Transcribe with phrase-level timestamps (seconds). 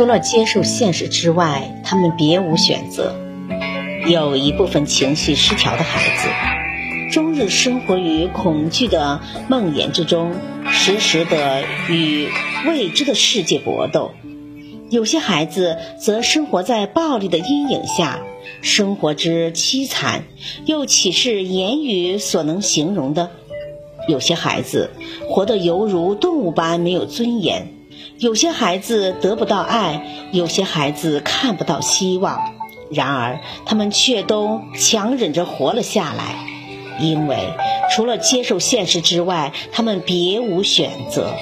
[0.00, 3.14] 除了接受现实之外，他们别无选择。
[4.08, 10.32] 有一部分情绪失调的孩子，终日生活于恐惧的梦魇之中，
[10.70, 12.30] 时时的与
[12.66, 14.12] 未知的世界搏斗；
[14.88, 18.22] 有些孩子则生活在暴力的阴影下，
[18.62, 20.24] 生活之凄惨，
[20.64, 23.28] 又岂是言语所能形容的？
[24.08, 24.88] 有些孩子
[25.28, 27.74] 活得犹如动物般没有尊严，
[28.18, 32.54] 有些孩子得不到爱，有些孩子看不到希望。
[32.90, 36.46] 然而，他们却都强忍着活了下来，
[37.00, 37.38] 因为
[37.90, 41.32] 除了接受现实之外，他们别无选择。